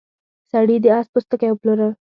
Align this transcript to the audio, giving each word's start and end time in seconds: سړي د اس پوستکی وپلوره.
سړي 0.51 0.77
د 0.81 0.85
اس 0.97 1.07
پوستکی 1.13 1.49
وپلوره. 1.51 1.87